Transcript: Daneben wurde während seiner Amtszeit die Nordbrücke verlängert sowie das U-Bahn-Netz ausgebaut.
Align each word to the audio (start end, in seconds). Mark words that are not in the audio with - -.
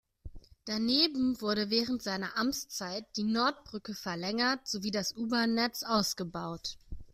Daneben 0.65 1.39
wurde 1.41 1.69
während 1.69 2.01
seiner 2.01 2.35
Amtszeit 2.35 3.05
die 3.17 3.23
Nordbrücke 3.23 3.93
verlängert 3.93 4.67
sowie 4.67 4.89
das 4.89 5.15
U-Bahn-Netz 5.15 5.83
ausgebaut. 5.83 6.79